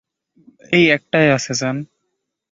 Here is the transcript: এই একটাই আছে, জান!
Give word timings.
এই 0.73 0.85
একটাই 0.89 1.27
আছে, 1.31 1.53
জান! 1.53 1.77